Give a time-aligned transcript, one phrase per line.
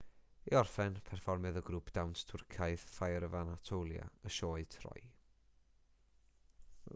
[0.51, 5.07] i orffen perfformiodd y grŵp dawns twrcaidd fire of anatolia y sioe troy